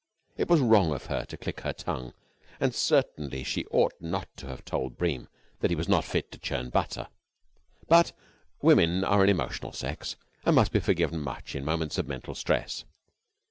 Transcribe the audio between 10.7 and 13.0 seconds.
be forgiven much in moments of mental stress.